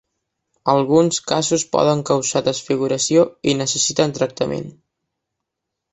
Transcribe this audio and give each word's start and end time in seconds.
Alguns 0.71 1.19
casos 1.31 1.65
poden 1.75 2.01
causar 2.11 2.41
desfiguració 2.49 3.29
i 3.53 3.57
necessiten 3.61 4.19
tractament. 4.21 4.67